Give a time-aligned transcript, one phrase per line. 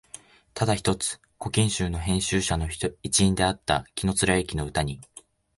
[0.55, 2.67] ただ一つ「古今集」の編集者の
[3.03, 4.99] 一員であった紀貫之の歌に、